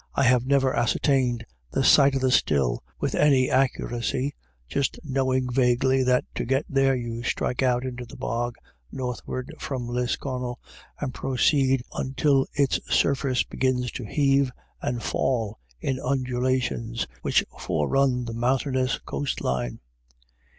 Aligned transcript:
I 0.15 0.23
have 0.23 0.47
never 0.47 0.75
ascertained 0.75 1.45
the 1.69 1.83
site 1.83 2.15
of 2.15 2.21
the 2.21 2.31
still 2.31 2.83
with 2.99 3.13
any, 3.13 3.51
accuracy, 3.51 4.33
just 4.67 4.97
knowing 5.03 5.47
vaguely 5.51 6.01
that 6.01 6.25
to 6.33 6.43
get 6.43 6.65
there 6.67 6.93
i 6.93 6.95
you 6.95 7.21
strike 7.21 7.61
out 7.61 7.85
into 7.85 8.05
the 8.05 8.17
bog 8.17 8.55
northward 8.91 9.53
from 9.59 9.87
Lis! 9.87 10.15
connel, 10.15 10.59
and 10.99 11.13
proceed 11.13 11.83
until 11.93 12.47
its 12.55 12.79
surface 12.91 13.43
begins 13.43 13.91
to 13.91 14.03
heave 14.03 14.51
and 14.81 15.03
fall 15.03 15.59
in 15.79 15.99
undulations 15.99 17.05
which 17.21 17.43
fore 17.59 17.87
run 17.87 18.25
the 18.25 18.33
mountainous 18.33 18.97
coast 18.97 19.39
line. 19.39 19.81